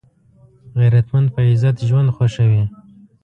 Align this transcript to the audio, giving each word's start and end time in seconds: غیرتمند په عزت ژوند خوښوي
غیرتمند 0.77 1.27
په 1.33 1.39
عزت 1.49 1.75
ژوند 1.87 2.13
خوښوي 2.15 2.63